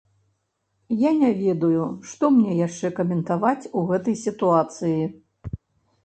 [0.99, 5.03] Я не ведаю, што мне яшчэ каментаваць у гэтай сітуацыі.